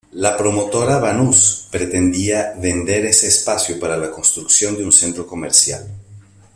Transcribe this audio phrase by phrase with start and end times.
[0.13, 5.87] La promotora Banús pretendía vender ese espacio para la construcción de un centro comercial.